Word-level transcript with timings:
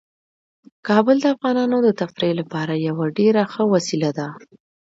کابل 0.87 1.17
د 1.21 1.25
افغانانو 1.35 1.77
د 1.83 1.89
تفریح 2.01 2.33
لپاره 2.41 2.73
یوه 2.87 3.05
ډیره 3.17 3.43
ښه 3.51 3.63
وسیله 3.73 4.09
ده. 4.17 4.27